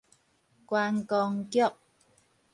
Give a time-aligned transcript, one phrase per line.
[0.65, 1.71] 觀光局